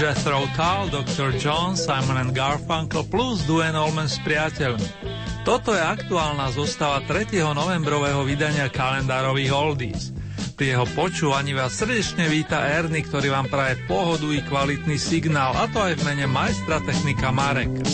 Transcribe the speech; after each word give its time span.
Jethro 0.00 0.48
Tull, 0.56 0.88
Dr. 0.88 1.36
John, 1.36 1.76
Simon 1.76 2.16
and 2.16 2.32
Garfunkel 2.32 3.04
plus 3.04 3.44
Duane 3.44 3.76
Allman 3.76 4.08
s 4.08 4.16
priateľmi. 4.24 4.88
Toto 5.44 5.76
je 5.76 5.82
aktuálna 5.84 6.48
zostava 6.56 7.04
3. 7.04 7.36
novembrového 7.52 8.24
vydania 8.24 8.72
kalendárových 8.72 9.52
Oldies. 9.52 10.08
Pri 10.56 10.72
jeho 10.72 10.88
počúvaní 10.96 11.52
vás 11.52 11.76
srdečne 11.76 12.32
víta 12.32 12.64
Erny, 12.64 13.04
ktorý 13.04 13.28
vám 13.28 13.52
praje 13.52 13.76
pohodu 13.84 14.24
i 14.32 14.40
kvalitný 14.40 14.96
signál, 14.96 15.52
a 15.52 15.68
to 15.68 15.84
aj 15.84 16.00
v 16.00 16.02
mene 16.08 16.24
majstra 16.32 16.80
technika 16.80 17.28
Mareka. 17.28 17.84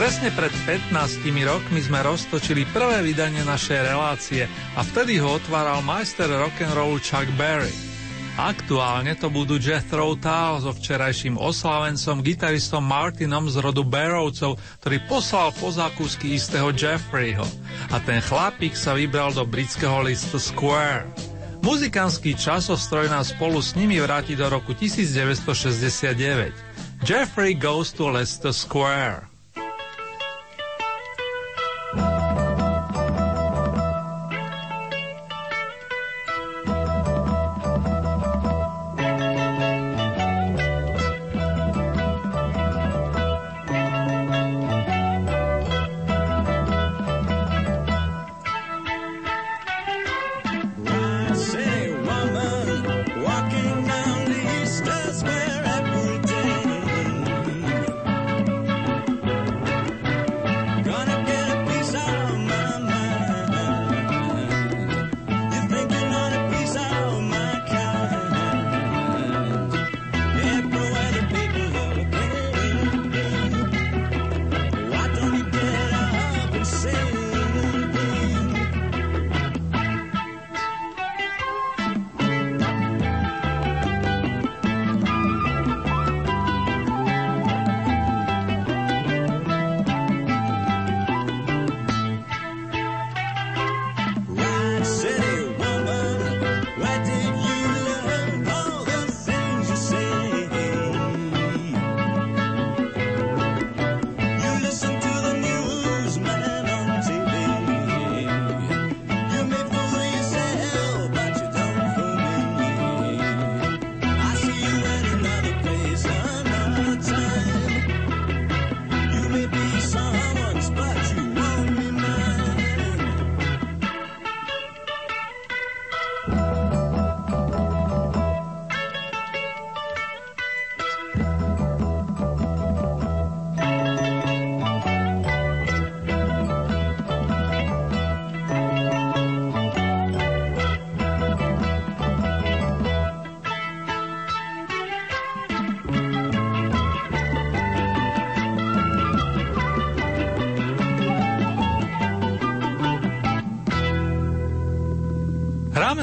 Presne 0.00 0.32
pred 0.32 0.48
15 0.64 1.28
rokmi 1.44 1.76
sme 1.84 2.00
roztočili 2.00 2.64
prvé 2.72 3.04
vydanie 3.04 3.44
našej 3.44 3.84
relácie 3.84 4.48
a 4.72 4.80
vtedy 4.80 5.20
ho 5.20 5.36
otváral 5.36 5.84
majster 5.84 6.24
rock'n'rollu 6.24 6.96
Chuck 7.04 7.28
Berry. 7.36 7.68
Aktuálne 8.40 9.12
to 9.20 9.28
budú 9.28 9.60
Jethro 9.60 10.16
Tull 10.16 10.64
so 10.64 10.72
včerajším 10.72 11.36
oslavencom 11.36 12.24
gitaristom 12.24 12.80
Martinom 12.80 13.44
z 13.52 13.60
rodu 13.60 13.84
Barrowcov, 13.84 14.56
ktorý 14.80 15.04
poslal 15.04 15.52
po 15.52 15.68
zákusky 15.68 16.32
istého 16.32 16.72
Jeffreyho. 16.72 17.44
A 17.92 18.00
ten 18.00 18.24
chlapík 18.24 18.72
sa 18.72 18.96
vybral 18.96 19.36
do 19.36 19.44
britského 19.44 20.00
listu 20.00 20.40
Square. 20.40 21.12
Muzikantský 21.60 22.40
časostroj 22.40 23.12
nás 23.12 23.36
spolu 23.36 23.60
s 23.60 23.76
nimi 23.76 24.00
vráti 24.00 24.32
do 24.32 24.48
roku 24.48 24.72
1969. 24.72 26.56
Jeffrey 27.04 27.52
goes 27.52 27.92
to 27.92 28.08
Leicester 28.08 28.56
Square. 28.56 29.29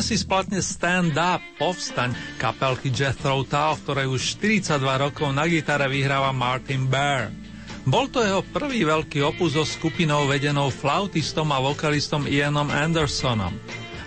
Si 0.07 0.16
splatne 0.16 0.63
Stand 0.63 1.19
Up, 1.19 1.44
povstaň, 1.59 2.16
kapelky 2.40 2.88
Jethro 2.88 3.44
Tull, 3.44 3.75
v 3.75 3.84
ktorej 3.84 4.07
už 4.07 4.40
42 4.40 4.79
rokov 4.79 5.35
na 5.35 5.44
gitare 5.51 5.84
vyhráva 5.91 6.31
Martin 6.31 6.88
Bear. 6.88 7.28
Bol 7.84 8.07
to 8.07 8.23
jeho 8.23 8.40
prvý 8.40 8.88
veľký 8.88 9.19
opus 9.28 9.59
so 9.59 9.68
skupinou 9.68 10.23
vedenou 10.23 10.72
flautistom 10.72 11.51
a 11.51 11.59
vokalistom 11.59 12.23
Ianom 12.23 12.72
Andersonom. 12.72 13.51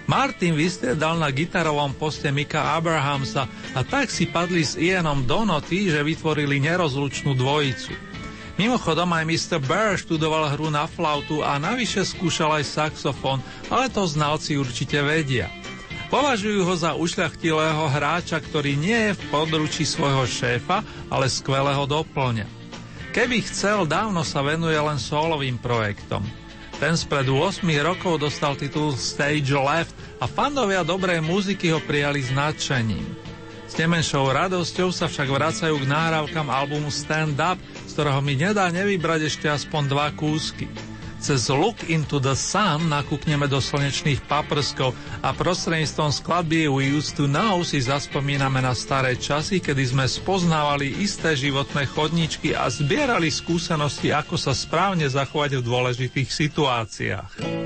Martin 0.09 0.56
vystriedal 0.56 1.21
na 1.21 1.28
gitarovom 1.28 1.93
poste 1.93 2.32
Mika 2.32 2.81
Abrahamsa 2.81 3.44
a 3.77 3.84
tak 3.84 4.09
si 4.09 4.25
padli 4.25 4.65
s 4.65 4.81
Ianom 4.81 5.28
do 5.28 5.44
noty, 5.44 5.93
že 5.93 6.00
vytvorili 6.00 6.65
nerozlučnú 6.65 7.37
dvojicu. 7.37 7.93
Mimochodom 8.56 9.12
aj 9.12 9.25
Mr. 9.28 9.61
Bear 9.61 10.00
študoval 10.00 10.56
hru 10.56 10.72
na 10.72 10.88
flautu 10.88 11.44
a 11.44 11.61
navyše 11.61 12.09
skúšal 12.09 12.56
aj 12.56 12.65
saxofón, 12.65 13.44
ale 13.69 13.93
to 13.93 14.09
znalci 14.09 14.56
určite 14.56 14.97
vedia. 15.05 15.59
Považujú 16.10 16.66
ho 16.66 16.75
za 16.75 16.98
ušľachtilého 16.98 17.87
hráča, 17.87 18.43
ktorý 18.43 18.75
nie 18.75 18.98
je 19.10 19.12
v 19.15 19.22
područí 19.31 19.87
svojho 19.87 20.26
šéfa, 20.26 20.82
ale 21.06 21.31
skvelého 21.31 21.87
doplňa. 21.87 22.50
Keby 23.15 23.47
chcel, 23.47 23.87
dávno 23.87 24.26
sa 24.26 24.43
venuje 24.43 24.75
len 24.75 24.99
solovým 24.99 25.55
projektom. 25.62 26.26
Ten 26.82 26.99
spred 26.99 27.31
8 27.31 27.62
rokov 27.87 28.19
dostal 28.19 28.58
titul 28.58 28.90
Stage 28.99 29.55
Left 29.55 29.94
a 30.19 30.26
fandovia 30.26 30.82
dobrej 30.82 31.23
muziky 31.23 31.70
ho 31.70 31.79
prijali 31.79 32.26
s. 32.26 32.34
S 33.70 33.79
nemenšou 33.79 34.26
radosťou 34.34 34.90
sa 34.90 35.06
však 35.06 35.31
vracajú 35.31 35.79
k 35.79 35.87
náhrávkam 35.87 36.50
albumu 36.50 36.90
Stand 36.90 37.38
Up, 37.38 37.55
z 37.87 37.90
ktorého 37.94 38.19
mi 38.19 38.34
nedá 38.34 38.67
nevybrať 38.67 39.31
ešte 39.31 39.46
aspoň 39.46 39.82
dva 39.87 40.11
kúsky. 40.11 40.67
Cez 41.20 41.52
Look 41.52 41.84
into 41.93 42.17
the 42.17 42.32
Sun 42.32 42.88
nakúkneme 42.88 43.44
do 43.44 43.61
slnečných 43.61 44.25
paprskov 44.25 44.96
a 45.20 45.37
prostredníctvom 45.37 46.17
skladby 46.17 46.64
We 46.64 46.96
Used 46.96 47.20
to 47.20 47.28
Know 47.28 47.61
si 47.61 47.84
zaspomíname 47.84 48.64
na 48.64 48.72
staré 48.72 49.20
časy, 49.20 49.61
kedy 49.61 49.93
sme 49.93 50.08
spoznávali 50.08 50.96
isté 50.96 51.37
životné 51.37 51.84
chodničky 51.93 52.56
a 52.56 52.72
zbierali 52.72 53.28
skúsenosti, 53.28 54.17
ako 54.17 54.40
sa 54.40 54.56
správne 54.56 55.05
zachovať 55.12 55.61
v 55.61 55.67
dôležitých 55.69 56.32
situáciách. 56.32 57.59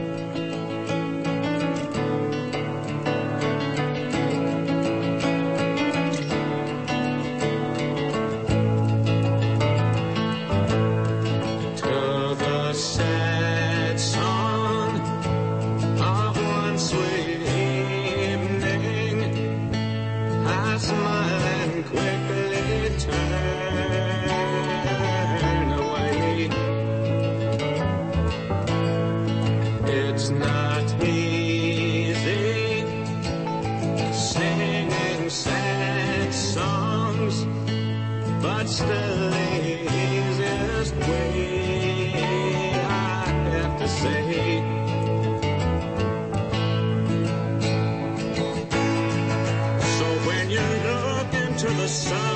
the 51.85 51.89
sun. 51.89 52.34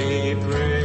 say 0.00 0.34
prayer. 0.36 0.79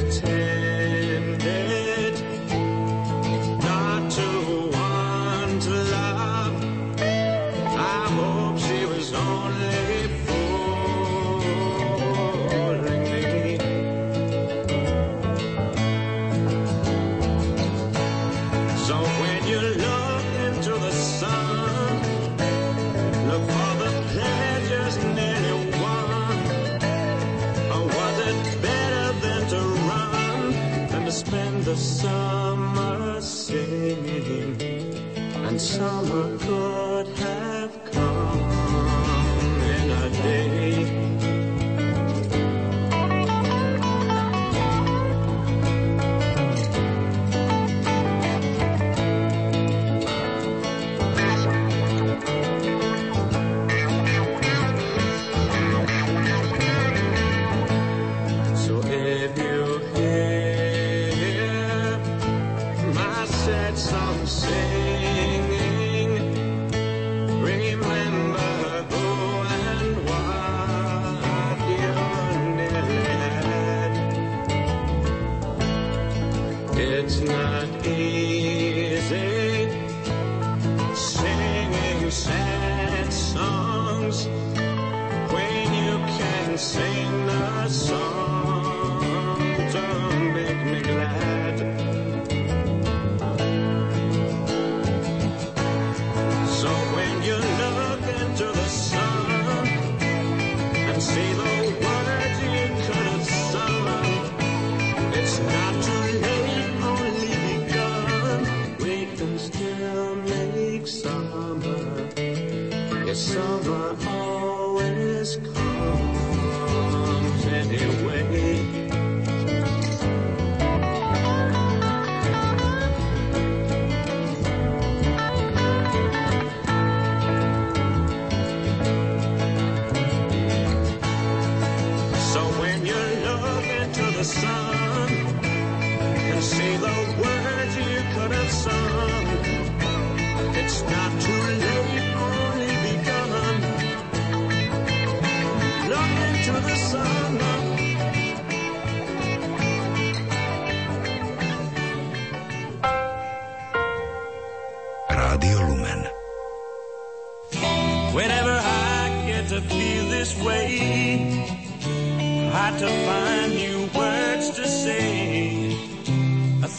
summer 113.16 113.96
always 114.10 115.38
comes. 115.38 115.65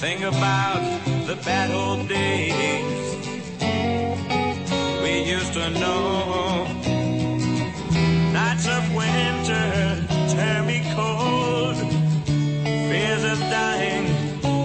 think 0.00 0.20
about 0.20 0.82
the 1.26 1.34
bad 1.36 1.70
old 1.70 2.06
days 2.06 3.16
we 5.02 5.22
used 5.22 5.54
to 5.54 5.70
know. 5.70 6.64
Nights 8.30 8.68
of 8.68 8.94
winter 8.94 10.06
turn 10.34 10.66
me 10.66 10.82
cold, 10.94 11.78
fears 12.90 13.24
of 13.24 13.38
dying, 13.48 14.06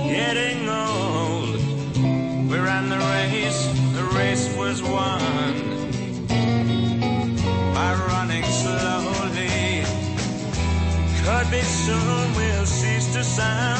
getting 0.09 0.67
old. 0.67 1.55
We 2.51 2.57
ran 2.59 2.89
the 2.89 2.99
race, 3.15 3.61
the 3.95 4.03
race 4.17 4.53
was 4.57 4.83
won 4.83 5.21
by 7.73 7.93
running 8.09 8.43
slowly. 8.43 9.85
Could 11.23 11.49
be 11.49 11.61
soon 11.61 12.35
we'll 12.35 12.65
cease 12.65 13.13
to 13.13 13.23
sound. 13.23 13.70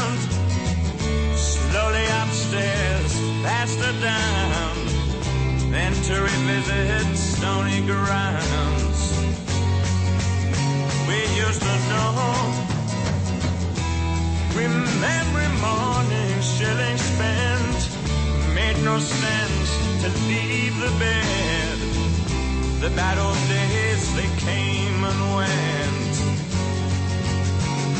cast 3.61 3.79
a 3.79 3.93
dime 4.01 4.87
than 5.71 5.93
to 6.07 6.15
revisit 6.19 7.15
stony 7.15 7.79
grounds. 7.85 8.99
We 11.07 11.19
used 11.43 11.61
to 11.61 11.75
know. 11.91 12.09
Remember 14.63 15.45
morning 15.67 16.35
shilling 16.41 16.97
spent 17.11 17.79
made 18.55 18.77
no 18.83 18.97
sense 18.97 19.69
to 20.01 20.09
leave 20.31 20.75
the 20.85 20.91
bed. 20.97 21.77
The 22.83 22.89
battle 22.95 23.35
days 23.47 24.03
they 24.17 24.29
came 24.47 24.99
and 25.11 25.21
went, 25.37 26.13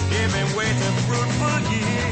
giving 0.10 0.50
way 0.58 0.70
to 0.82 0.90
fruitful 1.06 1.60
years. 1.78 2.12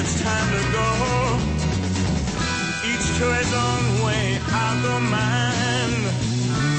It's 0.00 0.22
time 0.22 0.48
to 0.56 0.62
go. 0.72 0.88
Each 2.90 3.06
to 3.18 3.26
his 3.40 3.52
own 3.52 3.84
way, 4.06 4.40
I'll 4.48 4.82
go 4.82 4.94
mine. 5.00 5.96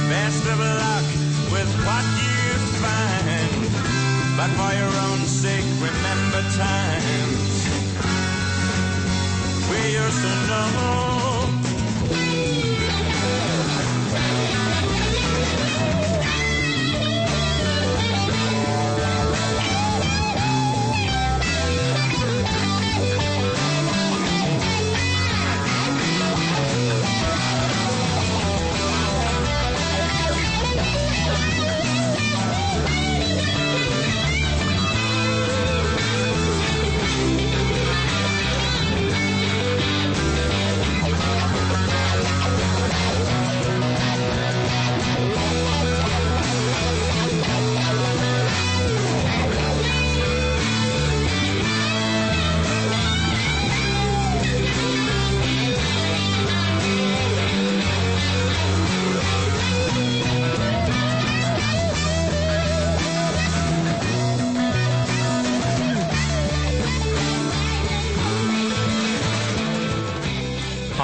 Best 0.09 0.43
of 0.53 0.57
luck 0.81 1.05
with 1.53 1.71
what 1.85 2.05
you 2.25 2.43
find. 2.81 3.61
But 4.37 4.49
for 4.57 4.71
your 4.81 4.93
own 5.07 5.21
sake, 5.27 5.69
remember 5.87 6.41
times 6.57 7.51
we 9.69 9.79
used 10.01 10.21
to 10.25 10.33
know. 10.47 11.20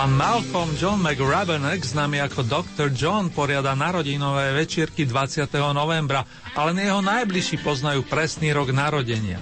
Malcolm 0.07 0.71
John 0.79 1.03
McRabenek, 1.03 1.83
známy 1.83 2.23
ako 2.23 2.47
Dr. 2.47 2.87
John, 2.95 3.27
poriada 3.27 3.75
narodinové 3.75 4.55
večierky 4.55 5.03
20. 5.03 5.51
novembra, 5.75 6.23
ale 6.55 6.71
jeho 6.79 7.03
najbližší 7.03 7.59
poznajú 7.59 8.07
presný 8.07 8.55
rok 8.55 8.71
narodenia. 8.71 9.35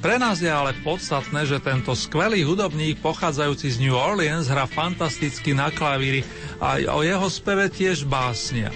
Pre 0.00 0.16
nás 0.16 0.40
je 0.40 0.48
ale 0.48 0.72
podstatné, 0.80 1.44
že 1.44 1.60
tento 1.60 1.92
skvelý 1.92 2.48
hudobník 2.48 3.04
pochádzajúci 3.04 3.76
z 3.76 3.80
New 3.84 3.92
Orleans 3.92 4.48
hrá 4.48 4.64
fantasticky 4.64 5.52
na 5.52 5.68
klavíri 5.68 6.24
a 6.64 6.80
o 6.96 7.04
jeho 7.04 7.28
speve 7.28 7.68
tiež 7.68 8.08
básnia. 8.08 8.72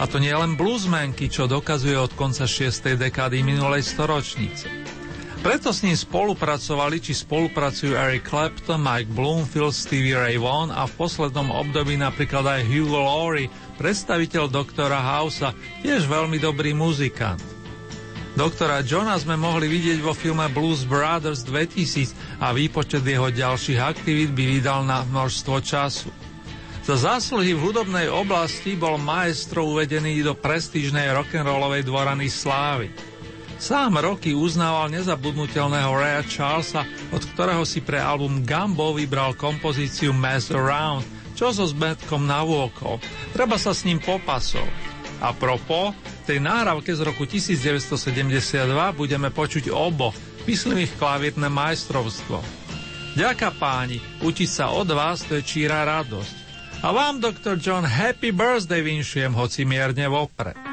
A 0.00 0.08
to 0.08 0.16
nie 0.16 0.32
len 0.32 0.56
bluesmenky, 0.56 1.28
čo 1.28 1.44
dokazuje 1.44 1.98
od 1.98 2.16
konca 2.16 2.48
6. 2.48 2.96
dekády 2.96 3.44
minulej 3.44 3.84
storočnice. 3.84 4.89
Preto 5.40 5.72
s 5.72 5.80
ním 5.80 5.96
spolupracovali, 5.96 7.00
či 7.00 7.16
spolupracujú 7.16 7.96
Eric 7.96 8.28
Clapton, 8.28 8.76
Mike 8.76 9.08
Bloomfield, 9.16 9.72
Stevie 9.72 10.12
Ray 10.12 10.36
Vaughan 10.36 10.68
a 10.68 10.84
v 10.84 10.92
poslednom 11.00 11.48
období 11.48 11.96
napríklad 11.96 12.44
aj 12.44 12.68
Hugo 12.68 13.00
Laurie, 13.00 13.48
predstaviteľ 13.80 14.52
doktora 14.52 15.00
Housea, 15.00 15.56
tiež 15.80 16.04
veľmi 16.04 16.36
dobrý 16.36 16.76
muzikant. 16.76 17.40
Doktora 18.36 18.84
Johna 18.84 19.16
sme 19.16 19.40
mohli 19.40 19.66
vidieť 19.72 20.04
vo 20.04 20.12
filme 20.12 20.44
Blues 20.52 20.84
Brothers 20.84 21.40
2000 21.48 22.44
a 22.44 22.52
výpočet 22.52 23.00
jeho 23.00 23.32
ďalších 23.32 23.80
aktivít 23.80 24.36
by 24.36 24.44
vydal 24.44 24.84
na 24.84 25.08
množstvo 25.08 25.56
času. 25.64 26.12
Za 26.84 27.16
zásluhy 27.16 27.56
v 27.56 27.64
hudobnej 27.64 28.12
oblasti 28.12 28.76
bol 28.76 29.00
maestro 29.00 29.64
uvedený 29.72 30.20
do 30.20 30.36
prestížnej 30.36 31.16
rock'n'rollovej 31.16 31.88
dvorany 31.88 32.28
slávy. 32.28 32.92
Sám 33.60 34.00
roky 34.00 34.32
uznával 34.32 34.88
nezabudnutelného 34.88 35.92
Raya 35.92 36.24
Charlesa, 36.24 36.80
od 37.12 37.20
ktorého 37.20 37.60
si 37.68 37.84
pre 37.84 38.00
album 38.00 38.40
Gumbo 38.40 38.96
vybral 38.96 39.36
kompozíciu 39.36 40.16
Mess 40.16 40.48
Around, 40.48 41.04
čo 41.36 41.52
so 41.52 41.68
zmetkom 41.68 42.24
navôkol. 42.24 42.96
Treba 43.36 43.60
sa 43.60 43.76
s 43.76 43.84
ním 43.84 44.00
popasov. 44.00 44.64
A 45.20 45.36
propo, 45.36 45.92
v 45.92 46.22
tej 46.24 46.40
náravke 46.40 46.88
z 46.88 47.04
roku 47.04 47.28
1972 47.28 48.32
budeme 48.96 49.28
počuť 49.28 49.68
obo, 49.68 50.16
myslím 50.48 50.88
ich 50.88 50.96
klavírne 50.96 51.52
majstrovstvo. 51.52 52.40
Ďaká 53.12 53.52
páni, 53.60 54.00
učiť 54.24 54.48
sa 54.48 54.72
od 54.72 54.88
vás 54.88 55.20
to 55.28 55.36
je 55.36 55.44
číra 55.44 55.84
radosť. 55.84 56.34
A 56.80 56.96
vám, 56.96 57.20
Dr. 57.20 57.60
John, 57.60 57.84
happy 57.84 58.32
birthday 58.32 58.80
vinšujem, 58.80 59.36
hoci 59.36 59.68
mierne 59.68 60.08
vopred. 60.08 60.69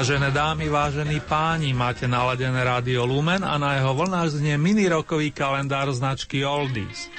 Vážené 0.00 0.32
dámy, 0.32 0.72
vážení 0.72 1.20
páni, 1.20 1.76
máte 1.76 2.08
naladené 2.08 2.64
rádio 2.64 3.04
Lumen 3.04 3.44
a 3.44 3.60
na 3.60 3.76
jeho 3.76 3.92
vlnách 3.92 4.32
znie 4.32 4.56
mini-rokový 4.56 5.28
kalendár 5.28 5.92
značky 5.92 6.40
Oldies. 6.40 7.12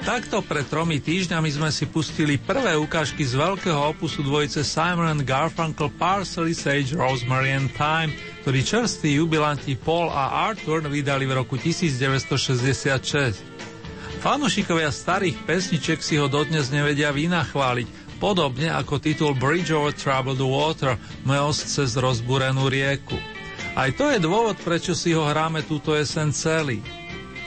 Takto 0.00 0.40
pred 0.40 0.64
tromi 0.64 0.96
týždňami 0.96 1.52
sme 1.52 1.68
si 1.68 1.84
pustili 1.84 2.40
prvé 2.40 2.72
ukážky 2.72 3.28
z 3.28 3.36
veľkého 3.36 3.76
opusu 3.76 4.24
dvojice 4.24 4.64
Simon 4.64 5.12
and 5.12 5.28
Garfunkel 5.28 5.92
Parsley, 6.00 6.56
Sage, 6.56 6.96
Rosemary 6.96 7.52
and 7.52 7.68
Thyme, 7.76 8.16
ktorý 8.48 8.64
čerství 8.64 9.20
jubilanti 9.20 9.76
Paul 9.76 10.08
a 10.08 10.48
Arthur 10.48 10.88
vydali 10.88 11.28
v 11.28 11.36
roku 11.36 11.60
1966. 11.60 14.24
Fanušikovia 14.24 14.88
starých 14.88 15.36
pesniček 15.44 16.00
si 16.00 16.16
ho 16.16 16.32
dodnes 16.32 16.72
nevedia 16.72 17.12
vynachváliť, 17.12 18.11
podobne 18.22 18.70
ako 18.70 19.02
titul 19.02 19.34
Bridge 19.34 19.74
over 19.74 19.90
Troubled 19.90 20.38
Water, 20.38 20.94
most 21.26 21.66
cez 21.66 21.98
rozbúrenú 21.98 22.70
rieku. 22.70 23.18
Aj 23.74 23.90
to 23.90 24.06
je 24.14 24.22
dôvod, 24.22 24.54
prečo 24.62 24.94
si 24.94 25.10
ho 25.10 25.26
hráme 25.26 25.66
túto 25.66 25.98
jesen 25.98 26.30
celý. 26.30 26.78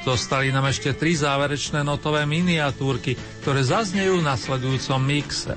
Zostali 0.04 0.52
nám 0.52 0.68
ešte 0.68 0.92
tri 0.92 1.16
záverečné 1.16 1.80
notové 1.80 2.28
miniatúrky, 2.28 3.16
ktoré 3.40 3.64
zaznejú 3.64 4.20
v 4.20 4.28
nasledujúcom 4.28 5.00
mixe. 5.00 5.56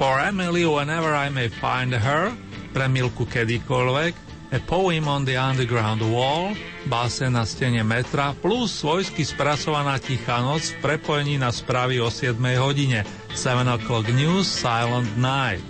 For 0.00 0.24
Emily 0.24 0.64
Whenever 0.64 1.12
I 1.12 1.28
May 1.28 1.52
Find 1.52 1.92
Her, 1.92 2.32
pre 2.72 2.88
Milku 2.88 3.28
kedykoľvek, 3.28 4.24
A 4.54 4.62
Poem 4.62 5.04
on 5.10 5.26
the 5.26 5.34
Underground 5.34 6.06
Wall, 6.06 6.54
báse 6.86 7.26
na 7.26 7.42
stene 7.42 7.82
metra, 7.82 8.30
plus 8.38 8.78
svojsky 8.78 9.26
spracovaná 9.26 9.98
Tichá 9.98 10.38
noc 10.38 10.70
v 10.70 10.80
prepojení 10.80 11.34
na 11.34 11.50
správy 11.50 11.98
o 11.98 12.06
7 12.06 12.38
hodine, 12.62 13.02
7 13.36 13.68
o'clock 13.68 14.08
news, 14.16 14.48
Silent 14.48 15.12
Night. 15.20 15.60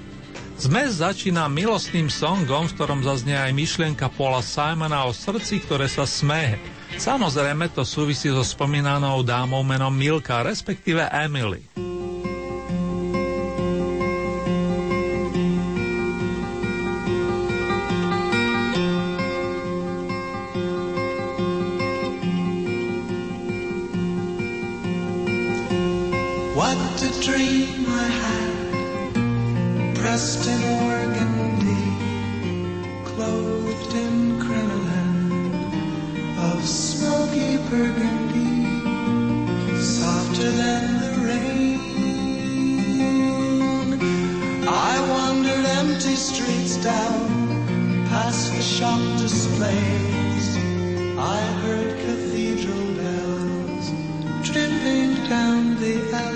Zmes 0.57 1.03
začína 1.03 1.51
milostným 1.51 2.07
songom, 2.07 2.71
v 2.71 2.75
ktorom 2.79 3.03
zaznie 3.03 3.35
aj 3.35 3.51
myšlienka 3.53 4.07
Paula 4.15 4.39
Simona 4.39 5.05
o 5.05 5.13
srdci, 5.13 5.61
ktoré 5.67 5.91
sa 5.91 6.07
smeje. 6.07 6.63
Samozrejme 6.95 7.69
to 7.75 7.83
súvisí 7.83 8.31
so 8.31 8.47
spomínanou 8.47 9.27
dámou 9.27 9.67
menom 9.67 9.91
Milka, 9.91 10.47
respektíve 10.47 11.05
Emily. 11.11 11.67
What 26.57 27.03
a 27.03 27.11
dream 27.21 27.85
I 27.87 28.09
had, 28.23 29.15
pressed 29.95 30.47
in 30.49 30.63
organdy, 30.89 31.85
clothed 33.05 33.93
in 33.95 34.41
crinoline 34.41 35.53
of 36.39 36.67
smoky 36.67 37.59
burgundy, 37.69 38.65
softer 39.83 40.51
than 40.51 40.99
the 41.03 41.13
rain. 41.29 41.81
I 44.67 44.99
wandered 45.11 45.67
empty 45.81 46.17
streets 46.17 46.79
down, 46.79 48.07
past 48.09 48.55
the 48.55 48.63
shop 48.63 49.03
displays. 49.19 50.57
I 51.19 51.39
heard. 51.61 52.16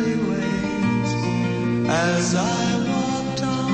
highways 0.00 1.10
as 1.88 2.34
I 2.34 2.64
walked 2.90 3.42
on. 3.42 3.70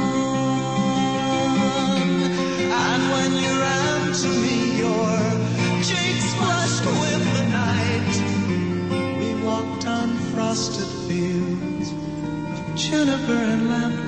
And 2.87 3.03
when 3.15 3.31
you 3.45 3.53
ran 3.67 4.01
to 4.23 4.29
me, 4.43 4.57
your 4.85 5.17
cheeks 5.89 6.29
flushed 6.39 6.87
with 7.03 7.25
the 7.37 7.45
night. 7.63 8.17
We 9.21 9.31
walked 9.45 9.87
on 9.87 10.09
frosted 10.33 10.91
fields 11.07 11.89
of 12.55 12.77
juniper 12.77 13.41
and 13.53 13.69
lamp. 13.71 14.06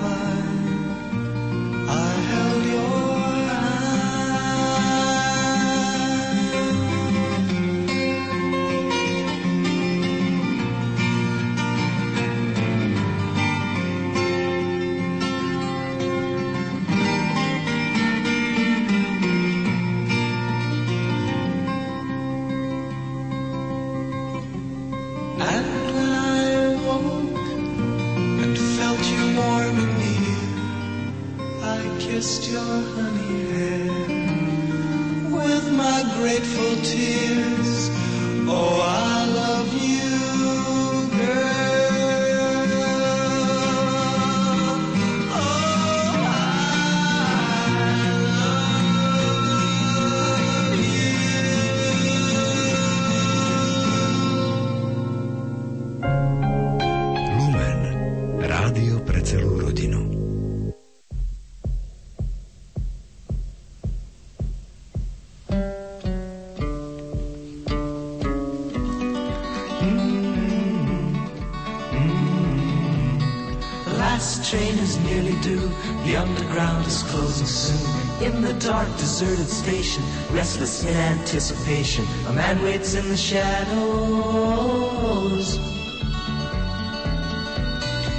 Dark, 78.59 78.88
deserted 78.98 79.48
station, 79.48 80.03
restless 80.31 80.85
in 80.85 80.94
anticipation. 80.94 82.05
A 82.27 82.33
man 82.33 82.62
waits 82.62 82.94
in 82.94 83.09
the 83.09 83.16
shadows. 83.16 83.48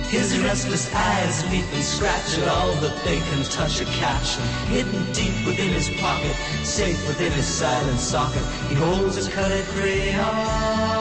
His 0.09 0.39
restless 0.39 0.91
eyes 0.93 1.43
leap 1.51 1.65
and 1.71 1.83
scratch 1.83 2.39
at 2.39 2.47
all 2.47 2.73
that 2.81 3.03
they 3.05 3.19
can 3.19 3.43
touch 3.45 3.79
or 3.81 3.85
catch. 3.85 4.39
And 4.39 4.49
hidden 4.69 5.11
deep 5.13 5.45
within 5.45 5.71
his 5.71 5.89
pocket, 6.01 6.35
safe 6.63 7.07
within 7.07 7.31
his 7.33 7.45
silent 7.45 7.99
socket, 7.99 8.43
he 8.69 8.75
holds 8.75 9.15
his 9.17 9.27
colored 9.27 9.65
crayon. 9.65 10.98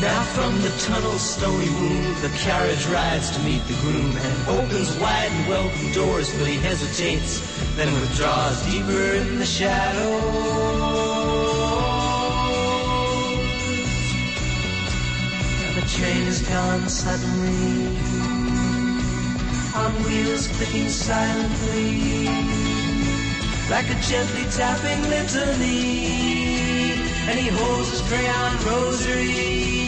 Now 0.00 0.22
from 0.22 0.62
the 0.62 0.70
tunnel's 0.78 1.22
stony 1.22 1.68
womb, 1.70 2.14
the 2.22 2.28
carriage 2.38 2.86
rides 2.86 3.32
to 3.32 3.42
meet 3.42 3.66
the 3.66 3.74
groom 3.80 4.16
and 4.16 4.48
opens 4.48 4.96
wide 4.98 5.28
and 5.32 5.48
welcome 5.48 5.90
doors, 5.90 6.32
but 6.38 6.46
he 6.46 6.54
hesitates, 6.54 7.42
then 7.74 7.92
withdraws 8.00 8.64
deeper 8.64 9.14
in 9.14 9.40
the 9.40 9.44
shadows. 9.44 10.22
And 15.66 15.76
the 15.82 15.88
train 15.88 16.28
is 16.28 16.42
gone 16.42 16.88
suddenly, 16.88 17.96
on 19.74 19.92
wheels 20.04 20.46
clicking 20.46 20.90
silently, 20.90 22.26
like 23.68 23.90
a 23.90 23.98
gently 24.00 24.44
tapping 24.52 25.02
litany. 25.10 26.28
And 27.28 27.36
he 27.36 27.48
holds 27.48 27.90
his 27.90 28.00
crayon 28.02 28.56
rosary 28.64 29.87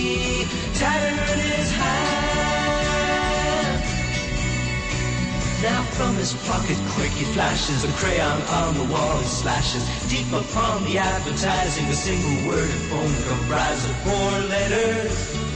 Now 5.62 5.84
from 5.92 6.14
his 6.16 6.32
pocket 6.48 6.78
quick 6.96 7.10
he 7.10 7.26
flashes 7.34 7.84
a 7.84 7.92
crayon 8.00 8.40
on 8.48 8.74
the 8.78 8.84
wall 8.84 9.18
he 9.18 9.26
slashes 9.26 9.84
deep 10.08 10.32
upon 10.32 10.84
the 10.84 10.96
advertising 10.96 11.84
a 11.84 11.92
single 11.92 12.48
word 12.48 12.64
of 12.64 12.82
foam 12.88 13.12
comprised 13.28 13.90
of 13.90 13.96
four 13.96 14.30
letters. 14.48 15.50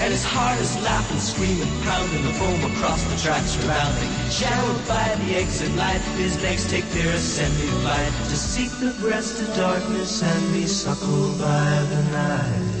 And 0.00 0.12
his 0.12 0.24
heart 0.24 0.60
is 0.60 0.76
laughing, 0.82 1.20
screaming, 1.20 1.70
pounding 1.82 2.22
the 2.24 2.32
foam 2.34 2.72
across 2.72 3.02
the 3.04 3.16
tracks 3.22 3.56
rebounding. 3.56 4.10
Shadowed 4.30 4.88
by 4.88 5.14
the 5.24 5.36
exit 5.36 5.72
light, 5.76 6.00
his 6.18 6.42
legs 6.42 6.68
take 6.68 6.88
their 6.90 7.14
ascending 7.14 7.70
flight 7.82 8.12
to 8.30 8.36
seek 8.36 8.70
the 8.80 8.94
breast 9.00 9.40
of 9.40 9.54
darkness 9.54 10.22
and 10.24 10.52
be 10.52 10.66
suckled 10.66 11.38
by 11.38 11.86
the 11.90 12.02
night. 12.10 12.75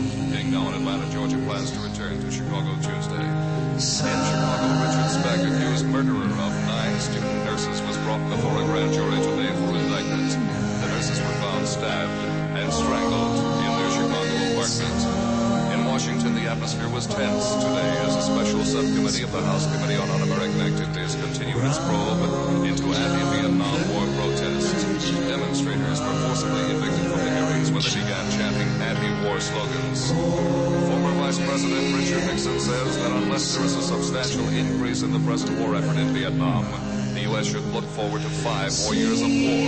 If 0.00 0.16
it 0.16 0.40
is 0.40 0.52
now 0.52 0.68
in 0.68 0.74
Atlanta, 0.74 1.06
Georgia 1.12 1.38
plans 1.44 1.70
to 1.72 1.80
return 1.80 2.20
to 2.20 2.30
Chicago 2.30 2.72
Tuesday. 2.80 3.20
In 3.20 3.80
Chicago, 3.80 4.66
Richard 4.80 5.10
Speck, 5.12 5.40
accused 5.44 5.86
murderer 5.86 6.24
of 6.24 6.52
nine 6.66 7.00
student 7.00 7.44
nurses, 7.44 7.80
was 7.82 7.96
brought 8.08 8.22
before 8.28 8.56
a 8.60 8.64
grand 8.64 8.92
jury 8.92 9.20
today 9.20 9.52
for 9.60 9.76
indictment. 9.76 10.30
The 10.80 10.88
nurses 10.88 11.18
were 11.20 11.36
found 11.44 11.66
stabbed 11.68 12.18
and 12.56 12.72
strangled 12.72 13.36
in 13.60 13.70
their 13.76 13.90
Chicago 13.92 14.34
apartment. 14.56 15.00
In 15.74 15.80
Washington, 15.86 16.34
the 16.34 16.46
atmosphere 16.48 16.88
was 16.88 17.06
tense 17.06 17.54
today 17.60 17.90
as 18.04 18.16
a 18.16 18.22
special 18.22 18.64
subcommittee 18.64 19.22
of 19.22 19.32
the 19.32 19.42
House 19.42 19.66
Committee 19.72 19.96
on 19.96 20.08
Un-American 20.10 20.60
Activities 20.60 21.14
continued 21.16 21.64
its 21.64 21.78
probe 21.78 22.24
into 22.64 22.84
anti-Vietnam 22.88 23.78
War 23.92 24.06
protests. 24.16 24.72
Demonstrators 25.28 26.00
were 26.00 26.18
forcibly 26.26 26.64
evicted 26.74 27.06
from 27.10 27.20
the 27.20 27.30
hearings 27.30 27.70
when 27.70 27.82
they 27.82 27.94
began 28.02 28.26
anti-war 29.20 29.40
slogans. 29.40 30.12
Former 30.12 31.12
Vice 31.12 31.38
President 31.38 31.94
Richard 31.94 32.24
Nixon 32.26 32.58
says 32.60 32.96
that 32.98 33.12
unless 33.12 33.54
there 33.54 33.64
is 33.64 33.76
a 33.76 33.82
substantial 33.82 34.48
increase 34.48 35.02
in 35.02 35.12
the 35.12 35.18
present 35.20 35.58
war 35.58 35.74
effort 35.74 35.96
in 35.96 36.08
Vietnam, 36.14 36.64
the 37.14 37.20
U.S. 37.22 37.46
should 37.46 37.64
look 37.72 37.84
forward 37.84 38.22
to 38.22 38.28
five 38.28 38.72
more 38.80 38.94
years 38.94 39.20
of 39.20 39.28
war. 39.28 39.66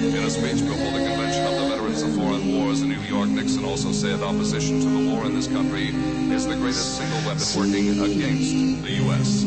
In 0.00 0.24
a 0.24 0.30
speech 0.30 0.62
before 0.64 0.92
the 0.92 1.04
Convention 1.04 1.44
of 1.44 1.60
the 1.60 1.68
Veterans 1.68 2.02
of 2.02 2.14
Foreign 2.14 2.56
Wars 2.56 2.82
in 2.82 2.88
New 2.88 3.00
York, 3.02 3.28
Nixon 3.28 3.64
also 3.64 3.92
said 3.92 4.22
opposition 4.22 4.80
to 4.80 4.88
the 4.88 5.10
war 5.10 5.24
in 5.26 5.34
this 5.34 5.48
country 5.48 5.88
is 6.32 6.46
the 6.46 6.56
greatest 6.56 6.96
single 6.98 7.18
weapon 7.28 7.44
working 7.56 7.88
against 8.00 8.82
the 8.84 8.92
U.S. 9.04 9.44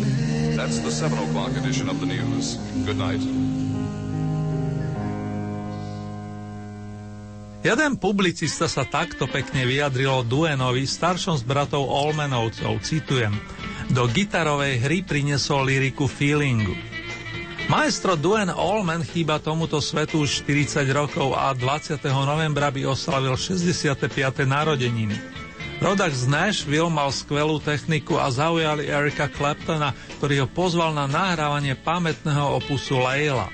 That's 0.56 0.80
the 0.80 0.92
7 0.92 1.18
o'clock 1.30 1.52
edition 1.58 1.90
of 1.90 2.00
the 2.00 2.06
news. 2.06 2.56
Good 2.86 2.98
night. 2.98 3.49
Jeden 7.60 8.00
publicista 8.00 8.72
sa 8.72 8.88
takto 8.88 9.28
pekne 9.28 9.68
vyjadril 9.68 10.24
Duenovi, 10.24 10.88
staršom 10.88 11.36
z 11.36 11.44
bratov 11.44 11.92
Olmenovcov, 11.92 12.80
citujem, 12.80 13.36
do 13.92 14.08
gitarovej 14.08 14.80
hry 14.80 15.04
priniesol 15.04 15.68
liriku 15.68 16.08
feelingu. 16.08 16.72
Maestro 17.68 18.16
Duen 18.16 18.48
Allman 18.48 19.04
chýba 19.04 19.44
tomuto 19.44 19.84
svetu 19.84 20.24
už 20.24 20.48
40 20.48 20.88
rokov 20.96 21.36
a 21.36 21.52
20. 21.52 22.00
novembra 22.24 22.72
by 22.72 22.88
oslavil 22.88 23.36
65. 23.36 24.08
narodeniny. 24.48 25.20
Rodak 25.84 26.16
z 26.16 26.32
Nashville 26.32 26.88
mal 26.88 27.12
skvelú 27.12 27.60
techniku 27.60 28.24
a 28.24 28.32
zaujali 28.32 28.88
Erika 28.88 29.28
Claptona, 29.28 29.92
ktorý 30.20 30.44
ho 30.44 30.48
pozval 30.48 30.96
na 30.96 31.12
nahrávanie 31.12 31.76
pamätného 31.76 32.56
opusu 32.56 33.04
Leila. 33.04 33.52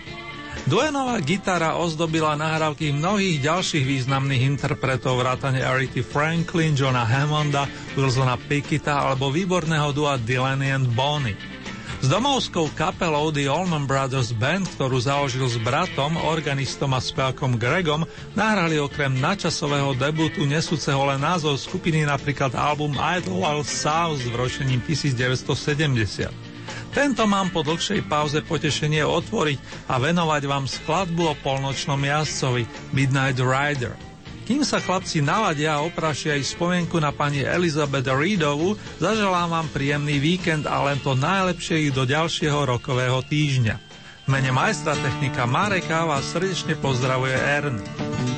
Duenová 0.63 1.19
gitara 1.19 1.75
ozdobila 1.75 2.39
nahrávky 2.39 2.95
mnohých 2.95 3.43
ďalších 3.43 3.83
významných 3.83 4.47
interpretov 4.47 5.19
vrátane 5.19 5.59
Arity 5.59 5.99
Franklin, 5.99 6.71
Johna 6.71 7.03
Hammonda, 7.03 7.67
Wilsona 7.99 8.39
Picketa 8.39 9.03
alebo 9.03 9.27
výborného 9.27 9.91
dua 9.91 10.15
Dylan 10.15 10.63
and 10.63 10.87
Bonnie. 10.95 11.35
S 12.05 12.11
domovskou 12.11 12.69
kapelou 12.77 13.33
The 13.33 13.49
Allman 13.49 13.89
Brothers 13.89 14.29
Band, 14.35 14.69
ktorú 14.77 15.01
založil 15.01 15.47
s 15.49 15.57
bratom, 15.57 16.19
organistom 16.21 16.93
a 16.93 17.01
spevkom 17.01 17.57
Gregom, 17.57 18.05
nahrali 18.37 18.77
okrem 18.77 19.09
načasového 19.09 19.97
debutu 19.97 20.45
nesúceho 20.45 21.01
len 21.09 21.17
názov 21.17 21.57
skupiny 21.57 22.05
napríklad 22.05 22.53
album 22.53 22.93
Idle 22.93 23.41
South 23.65 24.21
s 24.21 24.29
vročením 24.29 24.85
1970. 24.85 26.44
Tento 26.95 27.27
mám 27.27 27.51
po 27.51 27.60
dlhšej 27.60 28.08
pauze 28.08 28.39
potešenie 28.39 29.03
otvoriť 29.03 29.91
a 29.91 29.99
venovať 29.99 30.47
vám 30.47 30.63
skladbu 30.63 31.27
o 31.27 31.36
polnočnom 31.36 31.99
jazdcovi 31.99 32.63
Midnight 32.95 33.36
Rider. 33.36 33.99
Kým 34.47 34.63
sa 34.63 34.79
chlapci 34.79 35.19
naladia 35.19 35.75
a 35.75 35.84
oprášia 35.84 36.39
aj 36.39 36.55
spomienku 36.55 36.95
na 37.03 37.12
pani 37.12 37.43
Elizabeth 37.43 38.08
Reedovu, 38.08 38.79
zaželám 39.03 39.51
vám 39.51 39.67
príjemný 39.75 40.23
víkend 40.23 40.63
a 40.71 40.88
len 40.88 40.95
to 41.03 41.19
najlepšie 41.19 41.91
do 41.91 42.08
ďalšieho 42.08 42.63
rokového 42.63 43.19
týždňa. 43.27 43.75
V 44.23 44.27
mene 44.31 44.55
majstra 44.55 44.95
technika 44.95 45.43
Mareka 45.43 46.08
vás 46.08 46.31
srdečne 46.31 46.79
pozdravuje 46.79 47.36
Ernie. 47.36 48.35